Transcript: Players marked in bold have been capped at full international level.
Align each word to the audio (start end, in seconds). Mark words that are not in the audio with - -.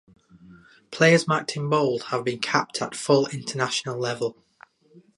Players 0.89 1.27
marked 1.27 1.55
in 1.55 1.69
bold 1.69 2.05
have 2.05 2.23
been 2.25 2.39
capped 2.39 2.81
at 2.81 2.95
full 2.95 3.27
international 3.27 3.99
level. 3.99 4.35